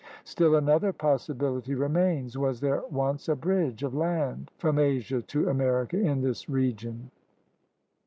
Still 0.23 0.55
another 0.55 0.91
possibility 0.91 1.75
remains. 1.75 2.35
Was 2.35 2.59
there 2.59 2.81
once 2.89 3.29
a 3.29 3.35
bridge 3.35 3.83
of 3.83 3.93
land 3.93 4.49
from 4.57 4.79
Asia 4.79 5.21
to 5.21 5.47
America 5.47 5.95
in 5.95 6.21
this 6.23 6.49
region.? 6.49 7.11